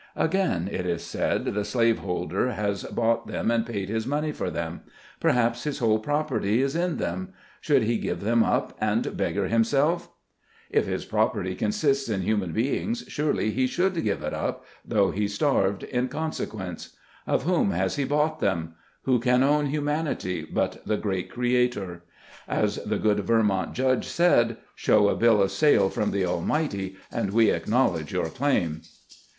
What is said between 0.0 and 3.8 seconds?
Again, it is said, the slaveholder has bought them and